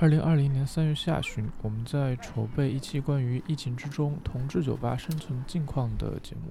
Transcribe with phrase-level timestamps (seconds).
[0.00, 6.50] 二零二零年三月下旬，我们在筹备一期关于疫情之中同志酒吧生存境况的节目。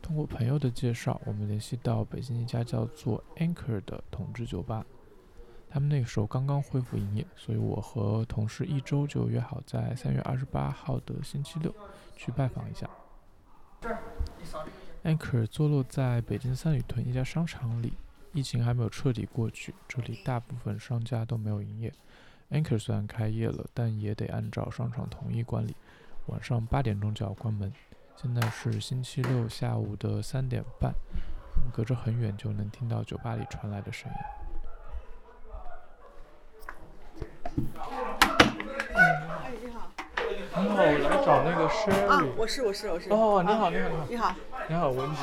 [0.00, 4.86] 通过朋友的介绍，我们联系到北京一家叫做 Anchor 的同志酒吧。
[5.68, 11.74] 他们那个时候刚刚恢复营业，所以我和同事一周就约好在三月二十八号的星期六
[12.14, 12.88] 去拜访一下。
[15.02, 17.94] Anchor 坐落在北京三里屯一家商场里，
[18.32, 21.92] 疫情还没有彻底过去，这里大部分商家都没有营业。
[22.50, 25.76] Anchor 虽然开业了，但也得按照商场统一管理，
[26.26, 27.72] 晚上八点钟就要关门。
[28.16, 30.92] 现在是星期六下午的三点半，
[31.72, 34.16] 隔着很远就能听到酒吧里传来的声音。
[38.94, 39.88] 哎，你好。
[40.52, 42.08] 你好，我来找那个 Sherry。
[42.08, 43.08] 啊，我是我是我是。
[43.10, 44.06] 哦，你好，你好，你好。
[44.08, 44.34] 你好。
[44.68, 45.22] 你好，文杰。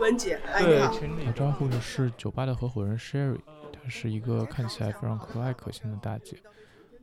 [0.00, 0.92] 文杰，哎，你对，好。
[0.92, 3.55] 请你打招呼的是酒吧的合伙人 Sherry，她
[3.88, 6.36] 是一个看起来非常可爱可亲的大姐。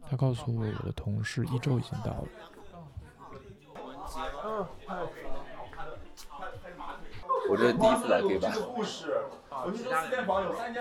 [0.10, 2.28] 她告诉我，我的同事一周已经到了。
[7.50, 8.50] 我这是第一次来 gay 吧，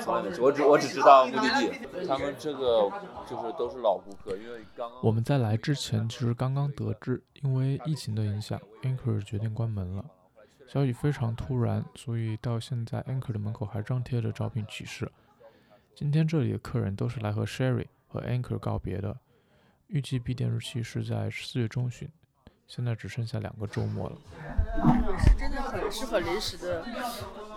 [0.00, 2.06] 从来没去，我只我只知道目的地。
[2.06, 2.90] 他们这个
[3.28, 10.04] 就是都是老顾客，因为刚刚我们在来之前其实刚刚得知，因为疫情的影响，Anchor 决定关门了。
[10.68, 15.10] 消息非常突然，所以到现在 Anchor 的门口还张贴着招聘启事。
[15.94, 19.14] 今天这里的客人都是来和 Sherry 和 Anchor 告别的，
[19.88, 22.08] 预计闭店日期是在四月中旬。
[22.66, 24.16] 现在只剩下两个周末了。
[25.18, 26.82] 是真的很是很临时的，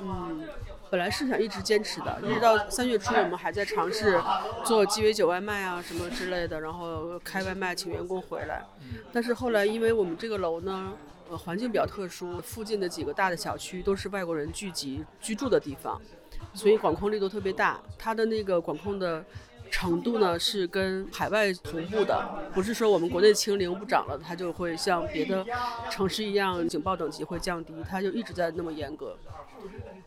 [0.02, 0.46] 嗯，
[0.92, 4.22] 本来是想一直坚持的，一直到三月初，我们还在尝试
[4.66, 8.66] 做鸡尾酒外卖啊什么之类的，然后开外卖请员工回来。
[9.14, 10.92] 但是后来因为我们这个楼呢，
[11.30, 16.02] 呃，环境比较特殊，附近的几个大的小区都是外国人聚集居住的地方，
[16.54, 17.80] 所以管控力度特别大。
[17.98, 19.24] 它的那个管控的。
[19.72, 25.44] 程度呢是跟海外同步的，不是说我们国内清零不涨了，它就会像别的
[25.90, 29.18] 城市一样警报等级会降低，它就一直在那么严格。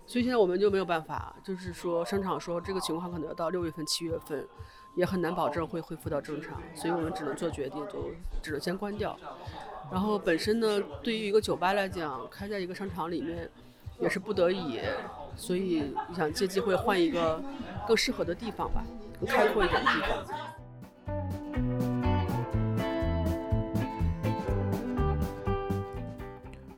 [0.07, 4.47] 所以现在我们就没有办法，就是说商场说这个情况可能要到六月份、七月份，
[4.95, 9.19] 也很难保证会恢复到正常，所以我们只能做决定，就只能先关掉。
[9.91, 13.51] 然后本身呢，对于一个酒吧来讲，开在一个商场里面
[14.01, 14.81] 也是不得已，
[15.35, 17.43] 所以想借机会换一个
[17.87, 18.85] 更适合的地方吧。
[19.27, 20.25] 开阔一点的地方。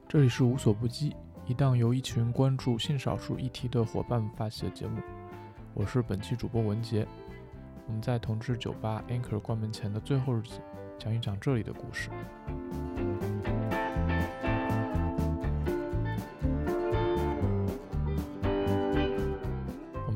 [0.09, 1.15] 这里是无所不击，
[1.47, 5.01] 一档由一群关注性少数议题的伙伴发起的节目。
[5.75, 7.07] 我是本期主播文杰。
[7.87, 10.61] 我们在同志酒吧 Anchor 关门前的最后日子，
[10.99, 12.09] 讲一讲这里的故事。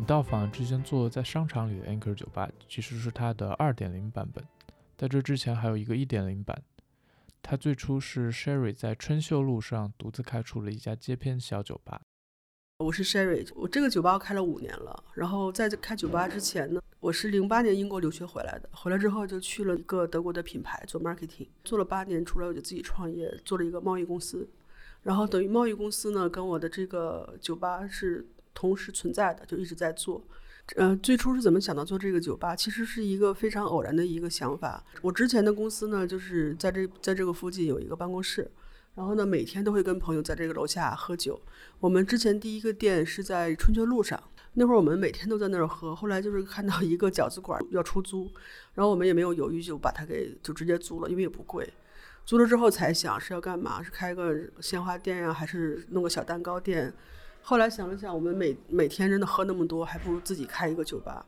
[0.04, 4.44] 到访之前坐在商场里的 Anchor 酒吧，其实是它的2.0版本。
[4.96, 6.62] 在这之前还有一个1.0版。
[7.46, 12.00] 它最初是 Sherry 在春秀路上独自开出了一家街边小酒吧。
[12.78, 15.04] 我是 Sherry，我这个酒吧开了五年了。
[15.12, 18.68] 然后在开酒吧之前呢，我是零八年英国留学回来的。
[18.72, 24.48] 回来之后就去了一个德国的品牌做 marketing，做了八年出来我就自己创业，做了一个贸易公司。
[25.02, 30.22] 然后等于贸易公司呢跟我的这个酒吧是同时存在的，就一直在做。
[30.76, 32.56] 呃，最初是怎么想到做这个酒吧？
[32.56, 34.82] 其实是一个非常偶然的一个想法。
[35.02, 38.50] 我之前的公司呢，就是在这在这个附近有一个办公室，
[38.94, 41.38] 然后呢，每天都会跟朋友在这个楼下喝酒。
[41.80, 44.18] 我们之前第一个店是在春秋路上，
[44.54, 45.94] 那会儿我们每天都在那儿喝。
[45.94, 48.30] 后来就是看到一个饺子馆要出租，
[48.72, 51.70] 然后我们也没有犹豫，就把它给就直接租了，因为也不贵。
[52.24, 53.82] 租了之后才想是要干嘛？
[53.82, 56.90] 是开个鲜花店呀，还是弄个小蛋糕店？
[57.46, 61.26] 后来想了想，我们每每天真的喝那么多，还不如自己开一个酒吧。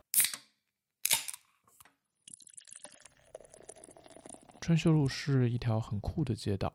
[4.62, 6.72] 春秀路是一条很酷的街道，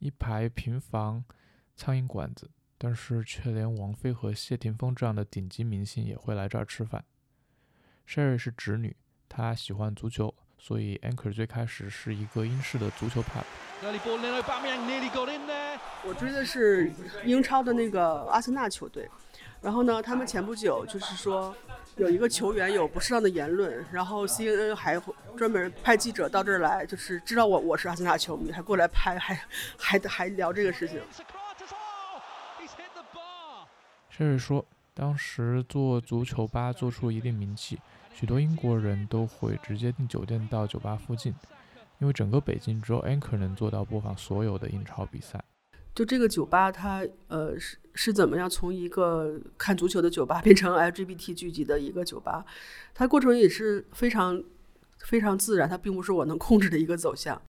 [0.00, 1.24] 一排平房、
[1.74, 7.06] 苍蝇馆子，但是却连王菲和谢霆锋这样的顶级明星也会来这儿吃饭。
[8.06, 8.94] Sherry 是直女，
[9.30, 10.34] 她喜欢足球，
[10.66, 13.44] 所以 Anchor 最开始是一个英式的足球 pub。
[16.02, 16.90] 我追的是
[17.22, 19.06] 英超的那个阿森纳球队，
[19.60, 21.54] 然后呢，他们前不久就是说
[21.96, 24.98] 有一个球员有不适当的言论，然后 CNN 还
[25.36, 29.38] 专门派记者到这儿来，就是知道我我是阿森纳球迷，还过来拍，还
[29.76, 30.98] 还还聊这个事情。
[34.16, 34.64] Sherry 说，
[34.94, 37.78] 当时做足球吧做出一定名气，
[38.14, 41.34] 许多英国人都会直接订酒店到酒吧附近，
[41.98, 45.42] 因为整个北京只有 Anchor 能做到播放所有的英超比赛。
[45.94, 52.44] 就这个酒吧它，呃是是怎么样从一个看足球的酒吧变成 LGBT 聚集的一个酒吧？
[52.94, 54.42] 它过程也是非常
[54.98, 57.42] 非常自然，它并不是我能控制的一个走向。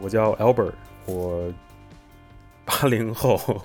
[0.00, 0.72] 我叫 Albert，
[1.06, 1.52] 我
[2.64, 3.62] 八零后。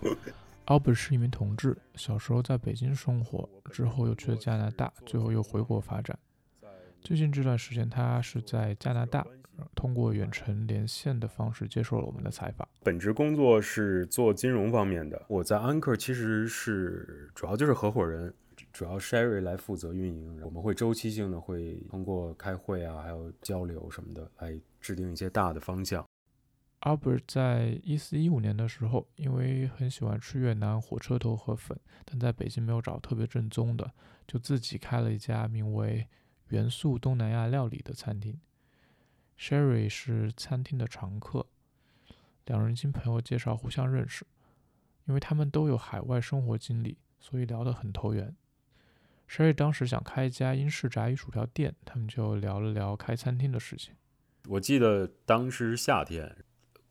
[0.67, 6.17] Albert 是一名同志，小时候在北京生活，之后又去了加拿大，最后又回国发展。
[7.01, 9.25] 最近这段时间，他是在加拿大，
[9.75, 12.67] 通过远程连线的方式接受了我们的采访。
[12.83, 18.31] 本职工作是做金融方面的，我在 Anchor 其实是主要就是合伙人，
[18.71, 20.39] 主要 Sherry 来负责运营。
[20.43, 26.05] 我们会周期性的会通过开会啊，还有交流什么的，来制定一些大的方向。
[26.81, 33.91] Albert 在一四一五年的时候，因为很喜欢吃越南火车头和粉，但在北京没有找特别正宗的，
[34.27, 36.07] 就自己开了一家名为。
[36.49, 38.37] 元素东南亚料理的餐厅
[39.39, 41.47] ，Sherry 是餐厅的常客，
[42.43, 44.25] 两人经朋友介绍互相认识，
[45.05, 48.35] 因为他们都有海外生活经历，所以聊得很投缘。
[49.29, 53.93] Sherry 当时想开一家英式炸鱼薯条店，他们就聊了聊开餐厅的事情。
[54.49, 56.35] 我记得当时夏天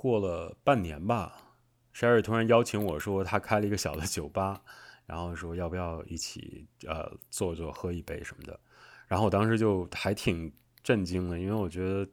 [0.00, 1.58] 过了半年吧
[1.94, 4.62] ，Sherry 突然邀请我说他开了一个小的酒吧，
[5.04, 8.58] 然后说要不要一起呃坐坐喝一杯什么的。
[9.06, 10.50] 然后我当时就还挺
[10.82, 12.10] 震惊的，因为我觉得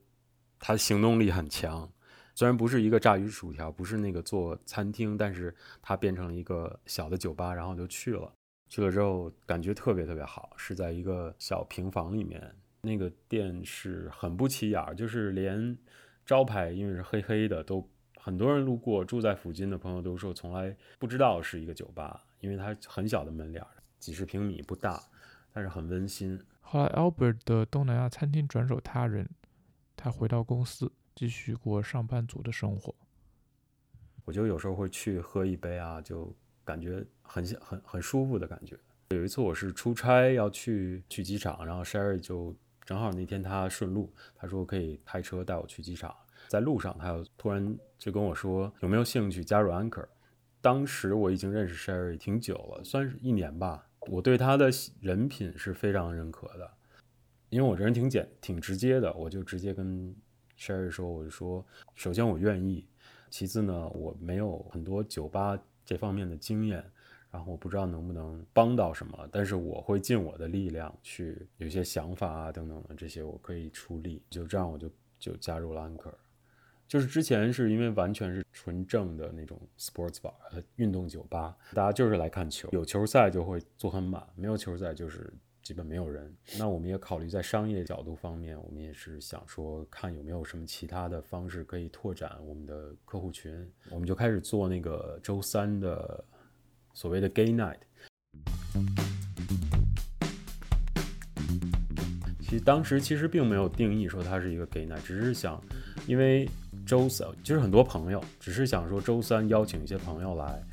[0.59, 1.89] 他行动力很强。
[2.35, 8.29] 虽然不是一个炸鱼薯条，不是那个做餐厅，但是他变成了一个小的酒吧，然后就去了。
[8.67, 12.53] 去了之后感觉特别特别好，是在一个小平房里面。
[12.81, 15.77] 那个店是很不起眼，就是连
[16.27, 23.65] 招牌因为是黑黑的，都很多人路过住在附近的朋友都说从来不知道是一个酒吧，因为它很小的门脸，
[23.97, 25.01] 几十平米不大，
[25.53, 26.37] 但是很温馨。
[26.59, 29.29] 后来，Albert 的东南亚餐厅转手他人，
[29.95, 32.93] 他回到公司继续过上班族的生活。
[34.25, 36.35] 我就有时候会去喝一杯啊，就
[36.65, 38.77] 感觉很很很舒服的感觉。
[39.11, 42.53] 有一次我是出差要去去机场，然后 Sherry 就
[42.87, 46.15] 正好那天他顺路，他说可以开车带我去机场。
[46.47, 50.07] 在路上，他又突然就跟我说有没有兴趣加入 Anchor。
[50.61, 53.85] 当时我已经认识 Sherry 挺久了，算是一年吧。
[54.09, 54.69] 我对他的
[55.01, 56.71] 人品是非常认可的，
[57.49, 60.15] 因为我这人挺简、挺直接的，我就直接跟
[60.57, 62.87] Sherry 说，我就说，首先我愿意，
[63.29, 66.89] 其次呢，我没有很多酒吧这方面的经验，
[67.37, 74.89] 然后我不知道能不能帮到什么，但是我会尽我的力量去，有些想法啊等等的这些我可以出力，就这样我就
[75.19, 76.15] 就加入了 Anchor。
[76.87, 85.31] 就是之前是因为完全是纯正的那种 sports bar 和运动酒吧，大家就是来看球，有球赛就会坐很满，没有球赛就是
[85.61, 86.35] 基本没有人。
[86.57, 96.25] 那我们也考虑在商业角度方面，我们也是想说看有没有什么其他的方式可以拓展我们的客户群，我们就开始做那个周三的
[96.97, 97.77] 所谓的 gay night。
[102.39, 105.63] 其实当时其实并没有定义说它是一个 gay night，只是想
[106.07, 106.49] 因为。
[106.85, 110.63] 周三就是很多朋友，只是想说周三邀请一些朋友来，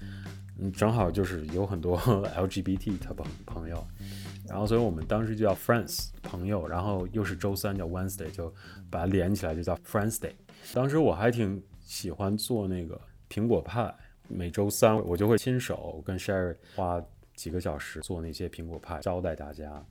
[0.60, 1.98] 嗯，正好就是有很多
[2.38, 3.84] LGBT 的朋朋友，
[4.46, 8.54] 然后所以我们当时就叫 Friends 朋友，然后又是周三叫 Wednesday，就
[8.88, 10.34] 把它连起来就叫 Friends Day。
[10.72, 13.92] 当时我还挺喜欢做那个苹果派，
[14.28, 17.04] 每周三我就会亲手跟 Sherry 花
[17.34, 19.84] 几个小时做那些苹果派招待大家，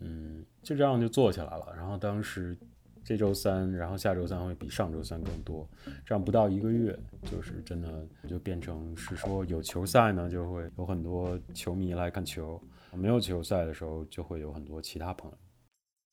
[0.00, 1.72] 嗯，就这样就做起来了。
[1.76, 2.56] 然后当时。
[3.04, 5.68] 这周三，然后下周三会比上周三更多，
[6.06, 12.62] 这样不到一个月，就是真的就变成是说有球赛呢，就会有很多球迷来看球；
[12.96, 15.36] 没有球赛的时候，就会有很多其他朋友。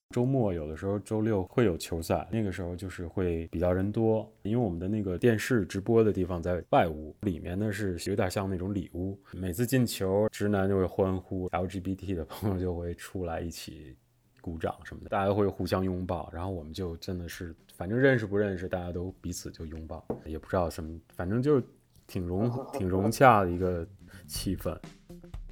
[0.10, 9.16] 周末有的时候周六会有球赛，那个时候就是会比较人多，因为我们的那个电视直播的地方在外屋，里面呢是有点像那种里屋。
[9.32, 13.96] 每次进球，直男就会欢呼，LGBT 的朋友就会出来一起。
[14.42, 21.64] 鼓掌什么的，大家会互相拥抱，然后我们就真的是，反正认识不认识，大家都彼此就拥抱，也不知道什么，反正就是
[22.08, 23.86] 挺融挺融洽的一个
[24.26, 24.76] 气氛。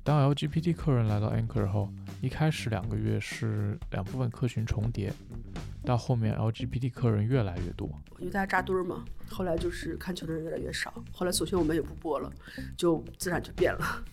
[0.07, 5.11] 当 LGBT 客人来到 Anchor 后，一开始两个月是两部分客群重叠，
[5.83, 12.31] 到后面 LGBT 客人越来越多，因为大家扎堆儿嘛，后来就是看球的人越来越少，后来索性我们也不播了，
[12.77, 14.03] 就自然就变了。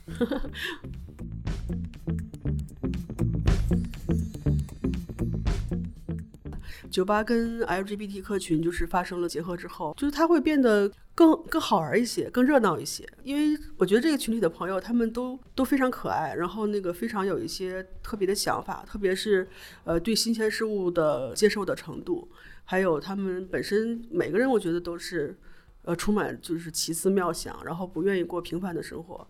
[6.94, 13.04] 酒吧跟 LGBT 客群就是发生了结合之后，就是它会变得更更好玩一些，更热闹一些。
[13.24, 19.48] 因为我觉得这个群体的朋友他们都都非常可爱，然后那个非常有一些特别的想法，特别是
[19.82, 22.30] 呃对新鲜事物的接受的程度，
[22.64, 25.36] 还有他们本身每个人我觉得都是
[25.82, 29.26] 呃充满就是奇思妙想，然后不愿意过平凡的生活。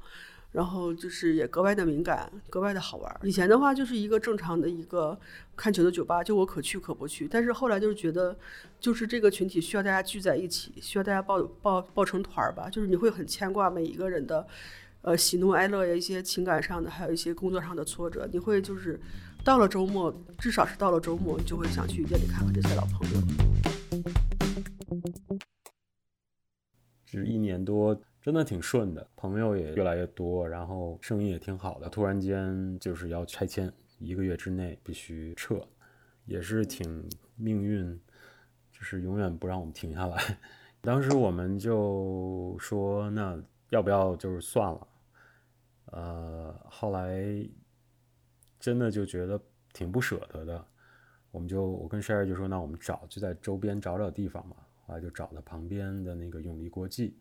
[0.55, 3.21] 然后就是也格外的敏感，格外的好玩。
[3.25, 5.19] 以前的话就是一个正常的一个
[5.57, 7.27] 看球的酒吧，就我可去可不去。
[7.27, 8.37] 但是后来就是觉得，
[8.79, 12.71] 就是这个群体需要大家聚在一起，需要大家抱抱抱成团儿吧。
[12.71, 14.47] 就是你会很牵挂每一个人的，
[15.03, 18.29] 呃喜怒哀乐呀，一些情感上的，还有一些工作上的挫折。
[18.31, 19.01] 你会就是
[19.43, 23.21] 到了周末，至少是到了周末，你就会想去店里看看这些老朋友。
[27.05, 28.01] 只一年多。
[28.25, 31.91] 真的挺顺的，朋友也越来越多，然后生意也挺好的。
[31.91, 35.61] 突然间就是要拆迁，一个月之内必须撤，
[36.25, 38.01] 也是挺命运，
[38.73, 40.39] 就是永远不让我们停下来。
[40.81, 43.39] 当时我们就说，那
[43.69, 44.89] 要不要就是算了？
[45.93, 47.47] 呃，后来
[48.59, 49.39] 真的就觉得
[49.75, 50.67] 挺不舍得的，
[51.31, 54.57] 我们就我跟 Sherry 就说，那我们找就在周边找找地方嘛。
[54.87, 57.19] 后来就找了旁边的那个永利国际。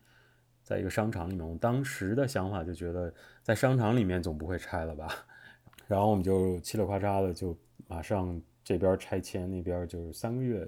[0.63, 5.10] 在一个商场里面，我当时的想法就觉得，在商场里面总不会拆了吧？
[5.88, 7.55] 然后我们就嘁哩喀喳的就
[7.88, 10.67] 马上这边拆迁，那边就是三个月。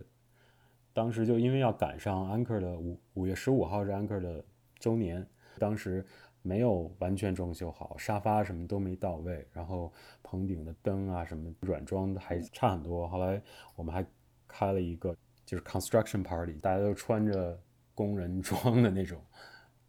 [0.93, 4.43] 当时就因为要赶上 Anchor 的五五月十五号是 Anchor 的
[4.77, 5.25] 周年，
[5.57, 6.05] 当时
[6.41, 13.07] 没有完全装修好，沙发什么都没到位，然后棚顶的灯啊什么软装还差很多。
[13.07, 13.41] 后来
[13.75, 14.05] 我们还
[14.47, 17.57] 开了一个就是 construction party，大家都穿着
[17.93, 19.21] 工人装的那种。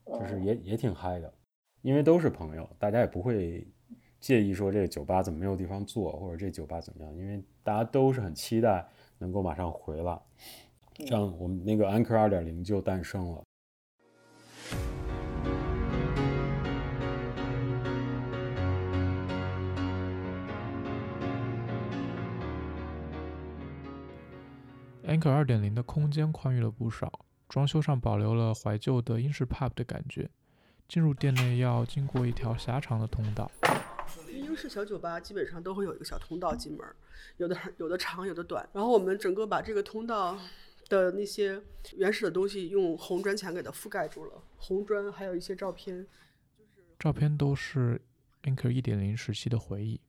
[0.06, 1.32] 就是也也挺嗨的，
[1.82, 3.66] 因为都是朋友，大家也不会
[4.20, 10.18] 介意说这个酒吧怎么没有地方坐，或者这酒吧怎么样，因为大家都是很期待能够马上回来，
[10.94, 13.42] 这样我们那个 Anchor 二点零就诞生了。
[25.08, 27.26] Anchor 二点零的空间宽裕了不少。
[27.48, 30.28] 装修上保留了怀旧的英式 pub 的感觉。
[30.88, 33.50] 进入店内要经过一条狭长的通道。
[34.30, 36.86] 英式小酒吧基本上都会有一个小通道进门，
[37.38, 38.68] 有的有的长，有的短。
[38.72, 40.38] 然后我们整个把这个通道
[40.88, 41.60] 的那些
[41.96, 44.40] 原始的东西用红砖墙给它覆盖住了。
[44.56, 46.06] 红砖还有一些照片，
[46.98, 48.00] 照片都是
[48.44, 50.00] Anchor 一点零时期的回忆。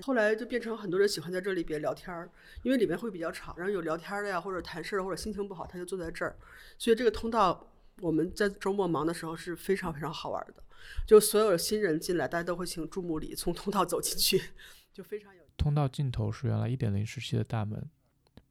[0.00, 2.30] 后来就变成很多人喜欢在这里边聊天儿，
[2.62, 6.34] 因为里面会比较吵，然后有聊天的呀，或者谈事儿，或者心情不好，他就坐在这儿。
[6.78, 7.70] 所以这个通道
[8.00, 10.62] 我们在周末忙的时候是非常非常好玩的。
[11.06, 14.40] 就所有新人进来，大家都会请注目礼从通道走进去，
[14.92, 15.42] 就非常有。
[15.58, 17.88] 通道尽头是原来一点零时期的大门，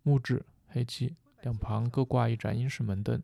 [0.03, 3.21] 木质黑漆，两旁各挂一盏英式门灯，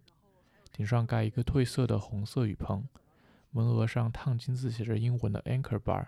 [0.74, 2.84] 顶上盖一个褪色的红色雨棚，
[3.52, 6.08] 门额上烫金字写着英文的 Anchor Bar，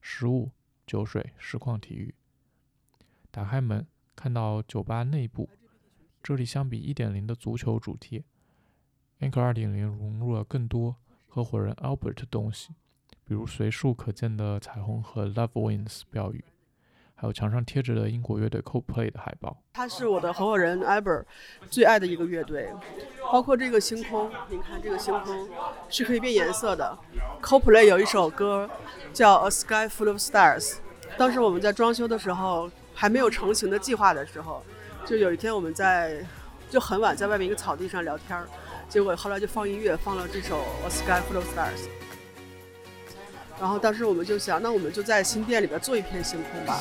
[0.00, 0.52] 食物。
[0.88, 2.14] 酒水、实况体育。
[3.30, 5.48] 打开门，看到酒吧内部。
[6.22, 8.24] 这里相比1.0的足球主题
[9.20, 12.70] ，Anchor 2.0融入了更多合伙人 Albert 的东西，
[13.24, 16.42] 比如随处可见的彩虹和 Love Wins 标语，
[17.20, 19.56] 还有墙上贴着的英国乐队 Coldplay 的海报。
[19.72, 21.24] 他是我的合伙人 Albert
[21.68, 22.72] 最爱的一个乐队，
[23.32, 25.48] 包括这个星空，你看这个星空
[25.88, 26.96] 是可以变颜色的。
[27.42, 28.70] Coldplay 有一首歌。
[29.10, 30.76] 叫 A Sky Full of Stars。
[31.16, 34.62] 当时我们在装修的时候，还没有成型的计划的时候，
[35.04, 36.24] 就有一天我们在
[36.70, 38.46] 就很晚在外面一个草地上聊天儿，
[38.88, 41.88] 结果后来就放音乐，放了这首 A Sky Full of Stars。
[43.60, 46.80] 然后当时我们就想，那我们就在新店里边做一片星空吧。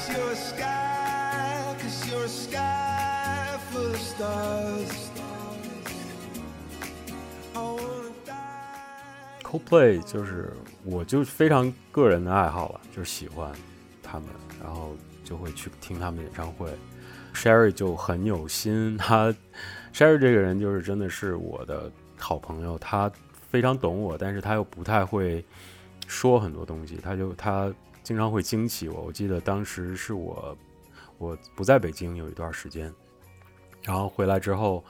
[9.41, 10.53] CoPlay 就是，
[10.83, 13.51] 我就非常个人的爱好了，就是喜欢
[14.03, 14.27] 他们，
[14.61, 16.69] 然后就会去听他们演唱会。
[17.33, 19.33] Sherry 就很有心，他
[19.93, 23.09] Sherry 这个人就是真的是我的好朋友，他
[23.49, 25.45] 非常懂我，但是他又不太会
[26.07, 27.71] 说很多东西，他就他
[28.01, 29.01] 经常会惊奇我。
[29.01, 30.57] 我记得当时是我
[31.19, 32.91] 我不在北京有一段时间，
[33.83, 34.83] 然后回来之后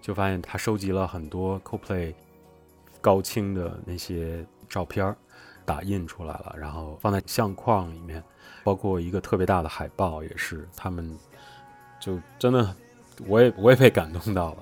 [0.00, 2.14] 就发现他收集了很多 CoPlay。
[3.00, 5.12] 高清的那些照片
[5.64, 8.22] 打印出来了，然后放在相框里面，
[8.62, 11.18] 包括一个特别大的海报，也是他们
[12.00, 12.76] 就真的，
[13.26, 14.58] 我也我也被感动到了。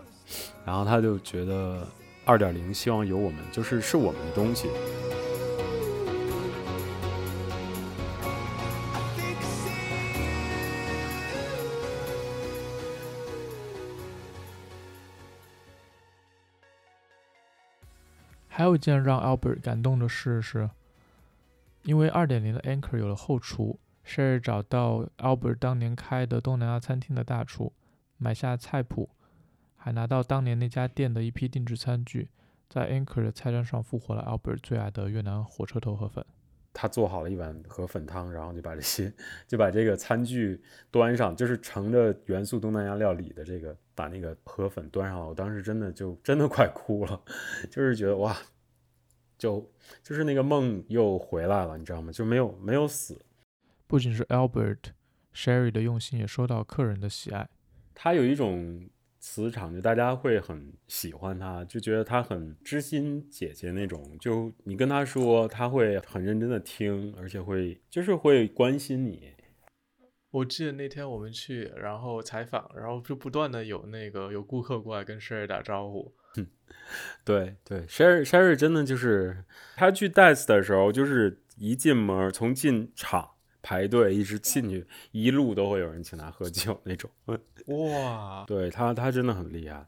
[0.64, 1.86] 然后他就觉得
[2.24, 4.70] 二点零希望有我们，就是是我们的东西。
[18.60, 20.68] 还有一件让 Albert 感动的事是，
[21.84, 27.72] 因为2.0的 Anchor 有了后厨，Sherry 找到 Albert 当年开的东南亚餐厅的大厨，
[28.18, 29.08] 买下菜谱，
[29.76, 32.28] 还拿到当年那家店的一批定制餐具，
[32.68, 36.22] 在 Anchor 的菜单上复活了 Albert 最爱的越南火车头河粉。
[36.74, 39.10] 他做好了一碗河粉汤，然后就把这些
[39.48, 45.26] 就把这个餐具端上，就是盛着元素东南亚料理的这个把那个河粉端上来。
[45.26, 47.22] 我当时真的就真的快哭了，
[47.70, 48.36] 就是觉得哇，
[49.36, 49.70] 就
[50.02, 52.10] 就是那个梦又回来了，你知道吗？
[52.10, 53.20] 就没有没有死。
[53.86, 54.92] 不仅是 Albert
[55.34, 57.48] Sherry 的用心，也受到客人的喜爱。
[57.94, 58.88] 他有一种。
[59.22, 64.16] 磁场就大家会很喜欢他，就觉得他很知心姐姐那种。
[64.18, 69.30] 就你跟他说，他会很认真的听，而且会就是会关心你。
[70.30, 76.12] 我记得那天我们去，然后采访，然后就不断的有那个有顾客过来跟 Sherry 打招呼。
[77.24, 79.44] 对对，Sherry Sherry 真的就是
[79.76, 83.30] 他去 dance 的时候，就是一进门从进场。
[83.62, 87.10] 排队一直进去，一路都会有人请他喝酒那种。
[87.68, 89.86] 哇，对他，他真的很厉害。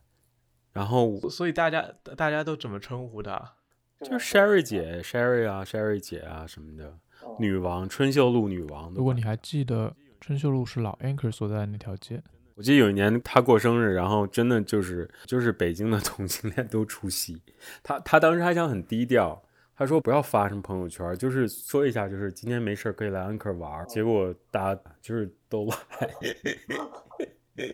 [0.75, 3.55] 然后，所以大家大家都怎么称呼他？
[4.03, 6.99] 就是 Sherry 姐，Sherry 啊，Sherry 姐啊什么的，
[7.39, 8.93] 女王，春秀路女王。
[8.93, 12.23] 如果你还记得，春秀路是老 Anchor 所在的那条街。
[12.55, 17.43] 我记得有一年他过生日，然后真的就是就是北京的同性恋都出席。
[17.83, 19.43] 他他当时还想很低调。
[19.75, 23.85] 他说不要发什么朋友圈，就是说一下，就是今天没事可以来 Anchor 玩。
[23.89, 25.77] 结果大家就是都来。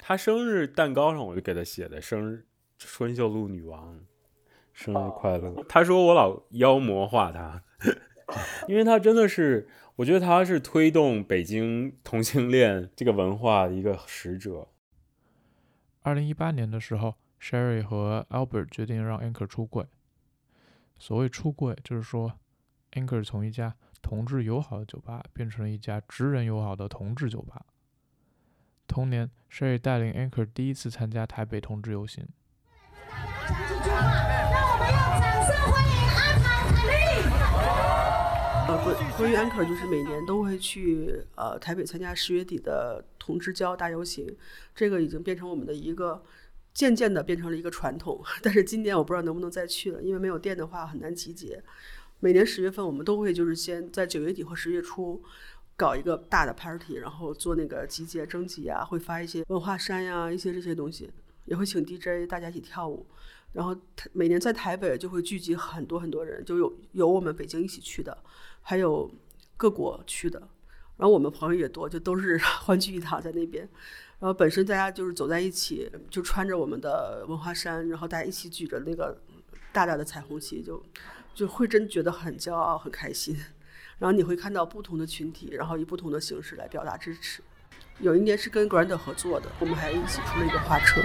[0.00, 2.46] 他生日蛋糕上我就给他写的生日
[2.78, 4.00] 春秀路女王，
[4.72, 5.62] 生日快乐。
[5.68, 7.62] 他说我老妖魔化他，
[8.68, 14.68] 因为他真的是，我觉得他是推动北京同性恋这个文化的一个使者。
[16.02, 19.86] 二零一八年的时候，Sherry 和 Albert 决定让 Anchor 出柜。
[20.98, 22.38] 所谓出柜，就是说
[22.92, 27.64] ，Anchor 从一家同志友好的酒吧变成了一家直人友好的同志酒吧。
[28.86, 32.26] 同年，Sherry 带领 Anchor 第一次参加台北同志游行。
[38.68, 44.36] 呃，关关于安可就是每年都会去呃台北参加十月底的同志交大游行，
[44.74, 46.22] 这个已经变成我们的一个。
[46.74, 51.62] 渐渐的变成了一个传统， 但是今年我不知道能不能再去了，因为没有电的话很难集结。
[52.18, 55.22] 每年十月份我们都会就是先在九月底或十月初
[55.76, 61.10] 搞一个大的 party，然后做那个集结征集啊，会发一些文化衫呀，一些这些东西，
[61.44, 63.06] 也会请 DJ 大家一起跳舞。
[63.52, 63.76] 然后
[64.12, 68.16] 每年在台北就会聚集很多很多人，就有有我们北京一起去的，
[68.62, 69.10] 还有
[69.56, 70.40] 各国去的，
[70.96, 73.68] 然后我们朋友也多，就都是 欢聚一堂在那边。
[74.18, 79.20] 然后本身大家就是走在一起，就穿着我们的文化衫，然后大家一起举着那个
[79.72, 80.80] 大大的彩虹旗，就
[81.34, 83.36] 就会真觉得很骄傲、很开心。
[83.98, 87.42] 然后你会看到不同的群体，然后以不同的形式来表达支持。
[87.98, 91.00] 有一年是跟 Grand 合作的，我们还一起出了一个花车。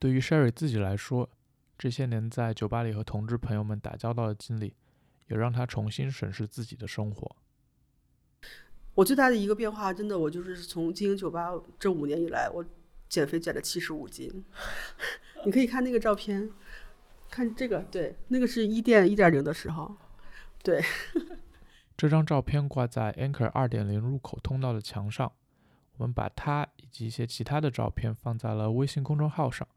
[0.00, 1.28] 对于 Sherry 自己来说，
[1.78, 4.74] 这些年在酒吧里和同志朋友们打交道的经历，
[5.28, 7.36] 也让他重新审视自己的生活。
[8.94, 12.64] 我最大的一个变化，真的，我就是从经营酒吧这五年以来，我
[13.10, 14.42] 减肥减了七十五斤。
[15.44, 16.50] 你可以看那个照片，
[17.28, 19.96] 看这个，对，那个是一店一点零的时候，
[20.62, 20.82] 对。
[21.94, 25.30] 这张照片挂在 Anchor 二点零入口通道的墙上，
[25.98, 29.68] 我们把它以及一些其他的照片放在了微信公众号上。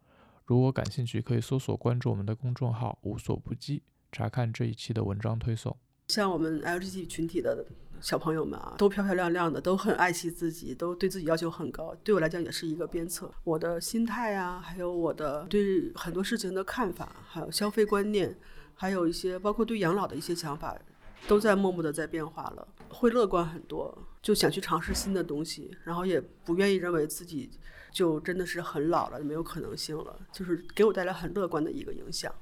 [0.45, 5.75] 如果感兴趣，可以搜索关注我们的公众号“无所不击”，查看这一期的文章推送。
[6.09, 7.65] 像我们 LGBT 群体的
[8.01, 11.95] 小朋友们啊，都漂漂亮亮的，都很爱惜自己，都对自己要求很高。
[12.03, 13.31] 对我来讲，也是一个鞭策。
[13.45, 18.37] 我的心态啊，还有我的对很多事情的看法，还有消费观念，
[18.75, 20.77] 还有一些包括对养老的一些想法，
[21.25, 27.51] 都在默默的在变化了，会乐观很多，就想去尝试新的东西，然后也不愿意认为自己。
[27.91, 32.33] 就真的是很老了，没有可能性了，就是给我带来很乐观的一个影响。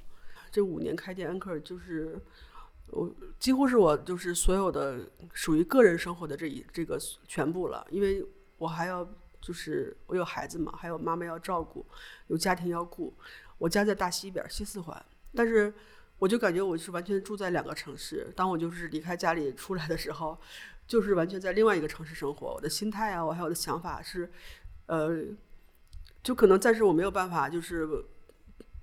[0.50, 2.18] 这五年开店，Anchor 就是
[2.86, 5.00] 我几乎是我就是所有的
[5.34, 8.24] 属于个人生活的这一这个全部了，因为
[8.56, 9.06] 我还要
[9.42, 11.84] 就是我有孩子嘛，还有妈妈要照顾，
[12.28, 13.12] 有家庭要顾。
[13.58, 15.70] 我家在大西边西四环，但是
[16.18, 18.32] 我就感觉我是完全住在两个城市。
[18.34, 20.38] 当我就是离开家里出来的时候，
[20.92, 22.52] 就是完全在另外一个城市生活。
[22.56, 24.30] 我的心态啊，我还有我的想法是。
[24.86, 25.24] 呃，
[26.22, 27.88] 就可能暂时我没有办法，就是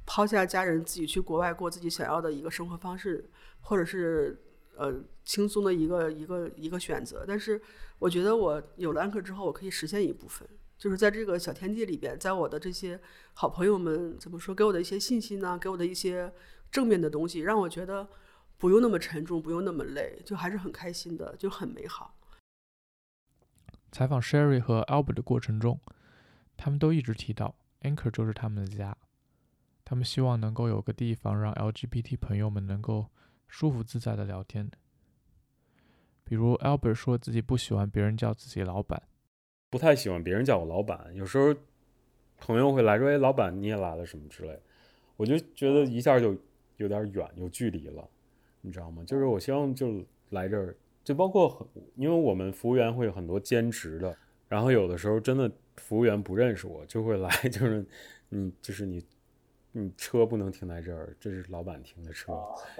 [0.07, 3.29] 抛下家人自己去国外过自己想要的一个生活方式，
[3.61, 4.41] 或者是
[4.75, 4.91] 呃
[5.23, 7.25] 轻松的一个一个一个选择。
[7.27, 7.61] 但是
[7.99, 10.47] 我觉得我有了安克之后，我可以实现一部分，
[10.79, 12.99] 就是在这个小天地里边，在我的这些
[13.33, 15.59] 好朋友们怎么说给我的一些信心呢？
[15.61, 16.33] 给我的一些
[16.71, 18.07] 正面的东西，让我觉得
[18.59, 22.13] 不用那么沉重，不用那么累，就还是很开心的，就很美好。
[23.91, 25.79] 采访 Sherry 和 Albert 的过程中，
[26.57, 28.95] 他们都一直提到 Anchor 就是他们的家。
[29.85, 33.07] 他们希望能够有个地方让 LGBT 朋友们能够
[33.47, 34.69] 舒服自在的聊天。
[36.23, 39.01] 比如 Albert 说自己不喜欢别人叫自己老板，
[39.69, 41.11] 不太喜欢别人叫我老板。
[41.15, 41.55] 有时候
[42.37, 44.61] 朋友会来说：“哎，老板你也来了什么之类。”
[45.17, 46.37] 我就觉得一下就
[46.77, 48.07] 有点远，有距离了，
[48.61, 49.03] 你知道吗？
[49.05, 54.17] 就是我希望就来这儿，就包括很，因为我们服务员会有很多兼职的，
[54.47, 57.85] 然后有的时候真的服务员不认识我，就会来， 就是
[58.29, 59.03] 你就是你。
[59.71, 62.33] 你车不能停在这儿，这是老板停的车。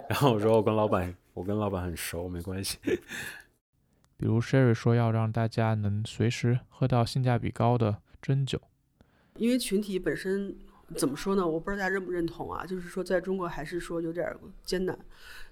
[0.09, 2.79] 然后我说我跟老板，我跟老板很熟，没关系。
[4.17, 8.59] 比如 Sherry 说要让大家能随时喝到性价比高的真酒，
[9.35, 10.57] 因为群体本身
[10.95, 11.47] 怎么说呢？
[11.47, 12.65] 我不知道大家认不认同啊。
[12.65, 14.97] 就是说在中国还是说有点艰难，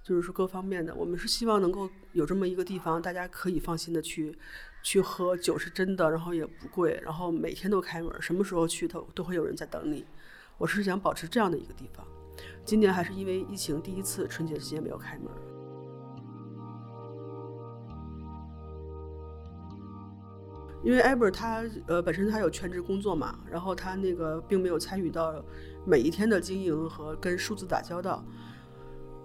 [0.04, 4.36] 就是说各方面的，我们是希望能够有这么一个地方，大家可以放心的去
[4.82, 10.06] 去喝酒是真的，然后也不贵，然后每天都开门，什么时候去都都会有人在等你。
[10.58, 12.06] 我是想保持这样的一个地方。
[12.66, 15.28] 今年还是因为疫情，第一次春节期间没有开门。
[20.88, 25.44] 因为 Aber 他呃本身他有全职工作嘛，然后他那个并没有参与到
[25.86, 28.24] 每一天的经营和跟数字打交道。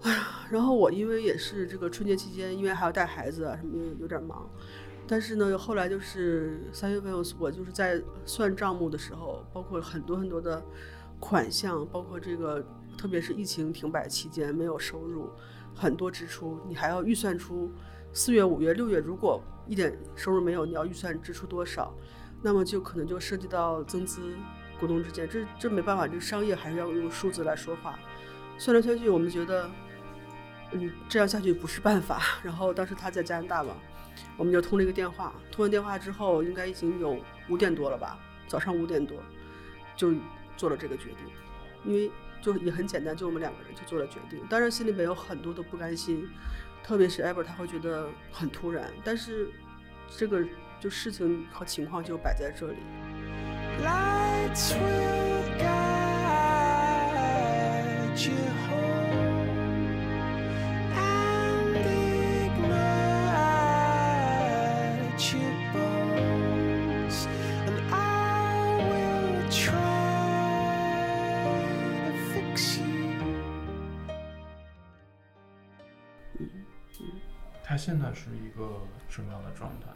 [0.01, 4.49] 哎呀，然后我因为也是这个春节期间，因为还要带孩子啊什么，有点忙。
[5.07, 10.61] 但是呢，后来就是三月份，我就是在算账目的时候，包括很多很多的。
[11.19, 12.61] 款项包括这个，
[12.97, 15.29] 特别是疫情停摆期间没有收入，
[15.73, 17.71] 很多支出，你还要预算出
[18.13, 21.93] 四月、五月、六月，如果一点收入没有，你要预算支出多少，
[22.41, 24.21] 那么就可能就涉及到增资
[24.79, 27.97] 股东之间，这这没办法，这商业还是要用数字来说话。
[28.57, 29.69] 算来算去，我们觉得，
[30.71, 32.21] 嗯，这样下去不是办法。
[32.43, 33.73] 然后当时他在加拿大嘛，
[34.37, 37.17] 我们就通了一个电话，通完电话之后，应该已经有
[37.49, 39.17] 五点多了吧，早上五点多，
[39.95, 40.13] 就。
[40.55, 41.17] 做了这个决定，
[41.83, 44.39] 因为就也很简单，就我们两个人就做了决定。
[44.47, 46.29] 当然心里面有很多的不甘心，
[46.83, 49.49] 特别是 ever 他会觉得很突然，但是
[50.17, 50.43] 这个
[50.79, 52.77] 就事情和情况就摆在这里。
[77.83, 79.91] 现在是一个什么样的状态？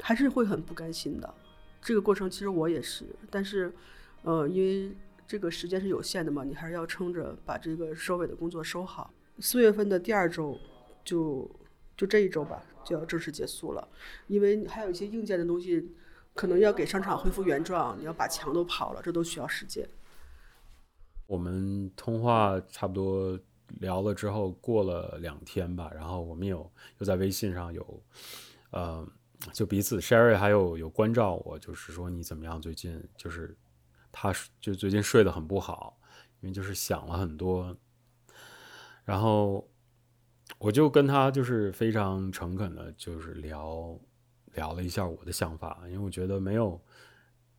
[0.00, 1.34] 还是会很不甘心的。
[1.80, 3.74] 这个过程其实我也是，但是，
[4.22, 4.94] 呃，因为
[5.26, 9.12] 这个时间是有限的嘛，你还是要撑着把这个收尾的工作收好。
[9.40, 10.56] 四月份的第二周，
[11.04, 11.50] 就
[11.96, 13.88] 就这一周吧，就要正式结束了。
[14.28, 15.96] 因为还有一些硬件的东西，
[16.34, 19.84] 可能要给商场恢复原状，你要把墙都刨了，这都需要时间。
[21.26, 23.36] 我们通话差不多。
[23.80, 28.02] 聊了之后，过了两天吧，然后我们有又在微信上有，
[28.70, 29.06] 呃，
[29.52, 32.60] 就彼此 Sherry 还有有关照我，就是说你怎么样？
[32.60, 33.56] 最近就是
[34.10, 35.98] 他就最近睡得很不好，
[36.40, 37.76] 因为就是想了很多。
[39.04, 39.68] 然后
[40.58, 43.98] 我就跟他就是非常诚恳的，就是聊
[44.54, 46.80] 聊了一下我的想法，因为我觉得没有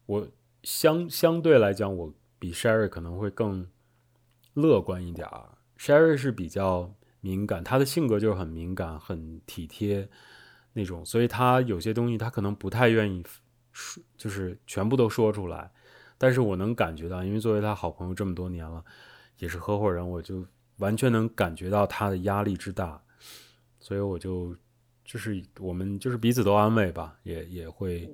[0.06, 0.28] 我
[0.64, 3.68] 相相对来讲，我比 Sherry 可能会更
[4.54, 5.58] 乐观一点儿。
[5.84, 10.08] Sherry 是比较敏感，他的性格就是很敏感、很体贴
[10.72, 13.22] 那种，所以他有些东西他可能不太愿意
[13.74, 15.70] 说，就是全部都说出来。
[16.18, 18.82] 但是我能感觉到，因为作为他好朋友这么多年了，
[19.40, 20.46] 也是合伙人，我就
[20.78, 23.04] 完全能感觉到他的压力之大，
[23.82, 24.56] 所以我就
[25.04, 28.10] 就是我们就是彼此都安慰吧，也也会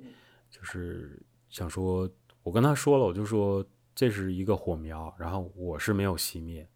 [0.50, 2.10] 就是想说，
[2.42, 6.68] 我跟他说了，我就说这是一个火苗，然后我是没有熄灭。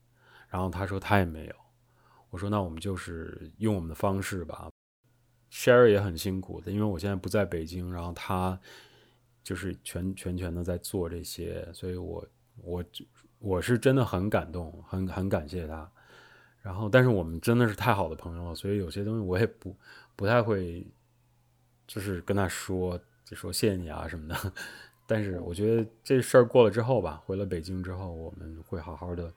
[0.54, 1.54] 然后他说他也没有，
[2.30, 4.68] 我说那我们就是用我们的方式吧。
[5.50, 8.56] Sherry 也很辛苦的，因为我现在不在北京，然后他
[9.42, 12.24] 就是全全全的在做这些，所以我
[12.62, 12.84] 我
[13.40, 15.90] 我是真的很感动，很很感谢他。
[16.62, 19.76] 然后，但是我们真的是太好的朋友了，所以有些东西我也不
[20.14, 20.86] 不太会，
[21.84, 24.52] 就是跟他说就说谢谢你啊什么的。
[25.04, 29.34] 但是我觉得这事儿过了之后吧，回了北京之后，我们会好好的，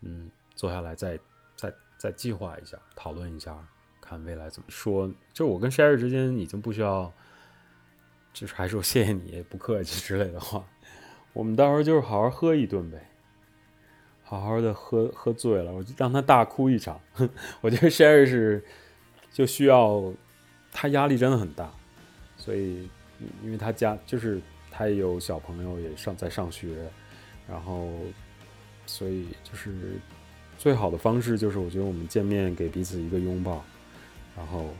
[0.00, 0.28] 嗯。
[0.60, 1.18] 坐下来再
[1.56, 3.56] 再再计划一下，讨论一下，
[3.98, 5.10] 看未来怎么说。
[5.32, 7.10] 就我跟 Sherry 之间已经不需要，
[8.34, 10.62] 就是还说谢谢你，不客气之类的话。
[11.32, 13.10] 我们到时候就是好好喝一顿呗，
[14.22, 17.00] 好好的喝喝醉了，我就让他大哭一场。
[17.62, 18.62] 我觉得 Sherry 是
[19.32, 20.12] 就需要，
[20.70, 21.72] 他压力真的很大，
[22.36, 22.86] 所以
[23.42, 24.38] 因为他家就是
[24.70, 26.86] 他也有小朋友也上在上学，
[27.48, 27.90] 然后
[28.84, 29.98] 所以就是
[30.60, 33.64] 最好的方式就是我觉得我们见面给彼此一个拥抱，
[34.36, 34.74] 然后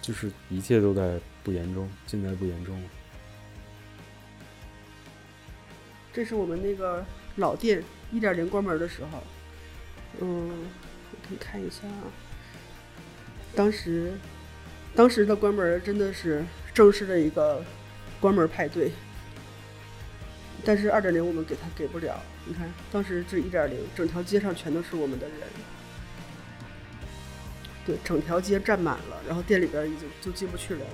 [0.00, 2.80] 就是一切都在不言中，尽在不言中。
[6.12, 7.04] 这是我们那个
[7.34, 7.82] 老店
[8.12, 9.20] 一点零关门的时候，
[10.20, 10.50] 嗯，
[11.10, 12.04] 我看一下啊。
[13.56, 14.12] 当时，
[14.94, 17.60] 当时的关门真的是正式的一个
[18.20, 18.92] 关门派对，
[20.64, 22.20] 但是二点零我们给他给不了。
[22.46, 25.36] 你看，当时这一点零，整条街上全都是我们的人，
[27.84, 30.86] 对，整条街站满了，然后店里边已经就进不去人了。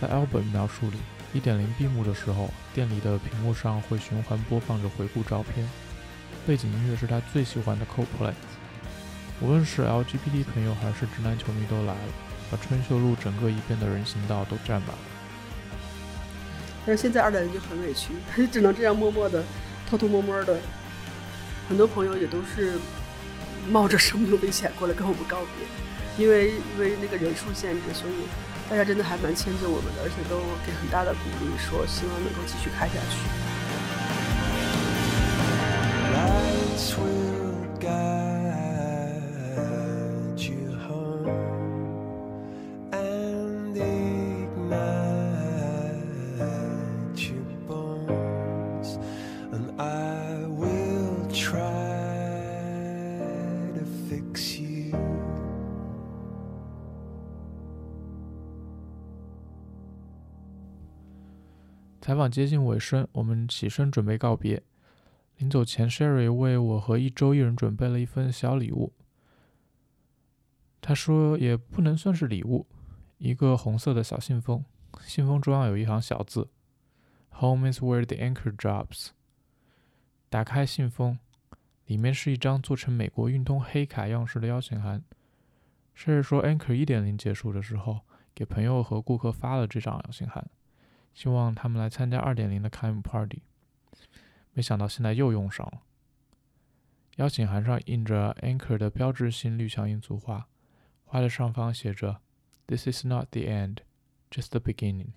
[0.00, 0.98] 在 Albert 描述里。
[1.34, 5.68] 一点零闭幕的时候，店里的屏幕上会循环播放着回顾照片，
[6.46, 8.32] 背景音乐是他最喜欢的 Coldplay。
[9.42, 12.12] 无论是 LGBT 朋友还是直男球迷都来了，
[12.50, 15.15] 把春秀路整个一边的人行道都占满了。
[16.86, 19.42] 但是现在二代人就很委屈，他 就只能这样默默的、
[19.90, 20.56] 偷偷摸摸的。
[21.68, 22.78] 很多朋友也都是
[23.68, 28.14] 冒着生命危险过来跟我们告别，因为因为那个人数限制，所以。
[28.68, 33.55] 大家真的还蛮迁就我们的，而且都给很大的鼓励，说希望能够继续开下去。
[62.28, 64.62] 接近尾声，我们起身准备告别。
[65.38, 68.92] 临走前，Sherry 为我和一周一人准备了一份小礼物。
[70.80, 72.66] 他说也不能算是礼物，
[73.18, 74.64] 一个红色的小信封，
[75.02, 76.48] 信封中央有一行小字
[77.30, 79.08] ：“Home is where the anchor drops。”
[80.30, 81.18] 打开信封，
[81.86, 85.02] 里面是一张做成美国运通黑卡样式的邀请函。
[85.96, 88.00] Sherry 说，Anchor 一点零结束的时候，
[88.34, 90.48] 给朋友和顾客发了这张邀请函。
[91.16, 93.40] 希望他们来参加二点零的开幕 party，
[94.52, 95.80] 没想到现在又用上了。
[97.16, 100.46] 邀请函上印着 Anchor 的标志性绿墙印足画，
[101.06, 102.20] 画的上方写着
[102.66, 103.78] “This is not the end,
[104.30, 105.12] just the beginning”。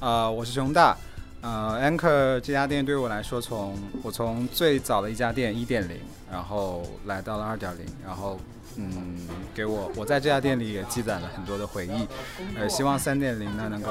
[0.00, 0.96] 呃，我是熊大，
[1.42, 5.98] 呃，Anchor 这家店对我来说，从我从最早的一家店一点零，
[6.32, 8.40] 然后来到了二点零，然后
[8.76, 9.18] 嗯，
[9.54, 12.08] 给我我在这家店里也积攒了很多的回忆，
[12.56, 13.90] 呃，希望三点零呢能够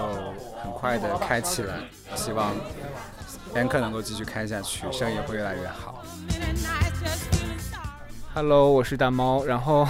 [0.64, 1.76] 很快的开起来，
[2.16, 2.56] 希望
[3.54, 6.04] Anchor 能够继续开下去，生意会越来越好。
[8.34, 9.88] Hello，我是大猫，然后。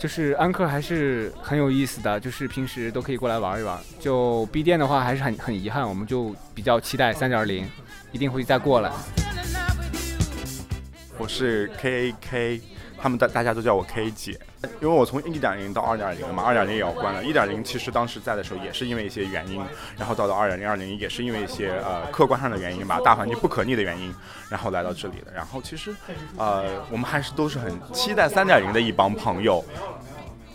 [0.00, 3.78] 就是安克还是很有意思的，就是平时都可以过来玩一玩。
[4.00, 7.68] 就 B 店的话还是很很遗憾，我们就比较期待三点零，
[8.10, 8.90] 一定会再过来。
[11.18, 12.60] 我是 K A K。
[13.02, 14.38] 他们大大家都叫我 K 姐，
[14.80, 17.24] 因为我从一点零到二点零嘛，二点零也要关了。
[17.24, 19.62] 一点零其实当时在的时候也是因为一些原因，
[19.96, 24.14] 然后到了二点零，二点零也是因为一些呃客观上的原因吧，大环境不可逆的原因，
[24.50, 25.32] 然后来到这里的。
[25.34, 25.94] 然后其实，
[26.36, 29.64] 呃，我们还是都是很期待三点零的一帮朋友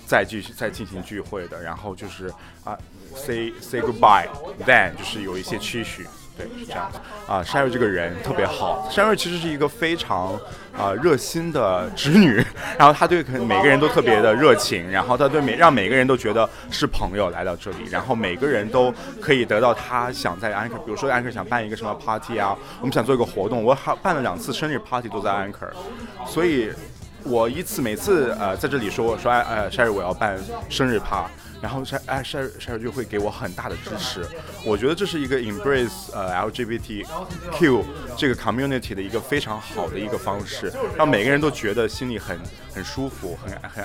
[0.06, 1.62] 再继续再进行聚会的。
[1.64, 2.32] 然后就是
[2.64, 2.78] 啊
[3.16, 6.06] ，say say goodbye，then 就是有一些期许。
[6.38, 7.44] 对，是这样的啊。
[7.44, 10.40] 山瑞这个人特别好，山瑞其实是一个非常
[10.78, 12.44] 啊热心的侄女，
[12.78, 25.74] 然后他对每个人都特别的热情，然后他对每让每个人都觉得是朋友来到这里，然后每个人都可以得到他想在安 r 比如说安 r 想办一个什么 party 啊，我们想做一个活动，我还办了两次生日 party 都在安 r
[26.28, 26.70] 所以
[27.24, 30.38] 我一次每次呃在这里说说哎呃山瑞我要办
[30.70, 31.26] 生日趴。
[31.66, 34.24] 然后晒哎晒晒就会给我很大的支持，
[34.64, 37.84] 我觉得这是一个 embrace 呃 LGBTQ
[38.16, 42.40] 这个 community 的一个非常好的一个方式，让每个人都觉得心里很
[42.72, 43.84] 很舒服，很很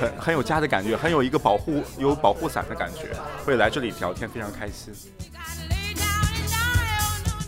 [0.00, 3.08] 很很有家的感觉，很有一个保护有保护伞的感觉，
[3.44, 4.94] 会来这里聊天非常开心。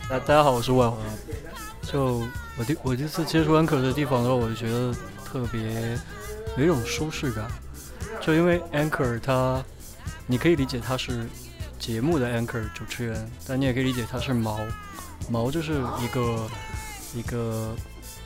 [0.08, 0.98] 大大家好，我是万华。
[1.82, 2.26] 就
[2.58, 4.92] 我第我第一次接触安可的地方的时候，我就觉得
[5.24, 5.96] 特别
[6.56, 7.46] 有一种舒适感。
[8.20, 9.64] 就因为 anchor 它，
[10.26, 11.26] 你可以理解它是
[11.78, 14.60] 节目的 anchor 主持人，但你也可以理解它是毛，
[15.28, 16.50] 毛就是一个
[17.14, 17.74] 一个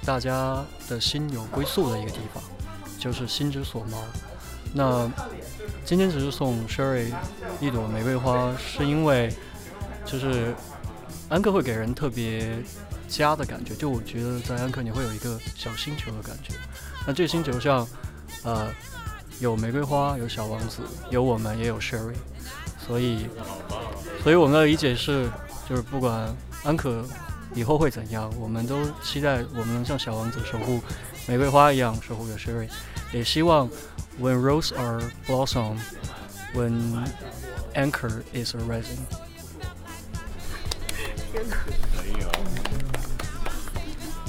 [0.05, 2.43] 大家的心有归宿的一个地方，
[2.99, 4.03] 就是心之所毛。
[4.73, 5.09] 那
[5.85, 7.13] 今天只是送 Sherry
[7.61, 9.33] 一朵玫瑰花，是因为
[10.05, 10.53] 就是
[11.29, 12.59] 安克会给人特别
[13.07, 16.55] 家的感觉，就我觉得在安克你会有一个小星球的感觉。
[17.07, 17.87] 那这个星球上，
[18.43, 18.69] 呃，
[19.41, 22.15] 有玫瑰花，有小王子，有我们，也有 Sherry，
[22.87, 23.29] 所以，
[24.23, 25.29] 所以我们的理解是，
[25.69, 27.05] 就是不管安可
[27.55, 30.81] 以后会怎样，我们都期待我们能像小王子守护
[31.27, 32.69] 玫瑰花一样守护着 Sherry，
[33.13, 33.69] 也希望
[34.21, 35.79] When roses are blossom,
[36.55, 37.05] when
[37.75, 39.01] anchor is arising。
[41.33, 41.57] 天哪！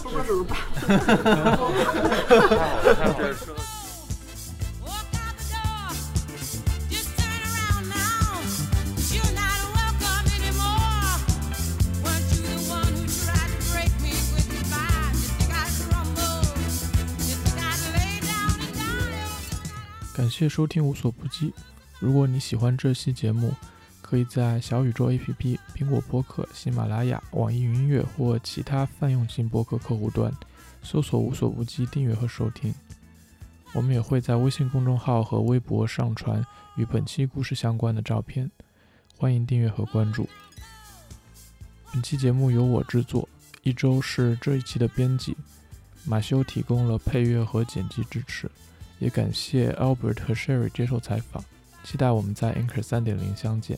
[0.02, 0.58] 不知道怎么办。
[20.16, 21.54] 感谢收听无所不击。
[22.00, 23.54] 如果你喜欢这期节目，
[24.02, 30.32] 可以在小宇宙 APP、苹果播客、喜马拉雅、网易云音乐或其他泛用型播客客户端
[30.82, 32.74] 搜索“无所不击”订阅和收听。
[33.74, 36.42] 我们也会在微信公众号和微博上传
[36.78, 38.50] 与本期故事相关的照片，
[39.18, 40.30] 欢迎订阅和关注。
[41.92, 43.28] 本期节目由我制作，
[43.64, 45.36] 一周是这一期的编辑，
[46.06, 48.50] 马修提供了配乐和剪辑支持。
[49.00, 51.44] 也感谢 Albert 和 Sherry 接受采访，
[51.84, 53.78] 期待我们在 Anchor 3.0相见。